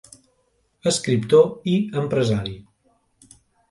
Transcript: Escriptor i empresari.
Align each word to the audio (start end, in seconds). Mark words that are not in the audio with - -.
Escriptor 0.93 1.47
i 1.77 1.79
empresari. 2.05 2.59